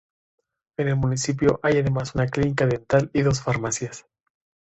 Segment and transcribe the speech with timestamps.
[0.79, 4.07] En el municipio hay además una clínica dental y dos farmacias.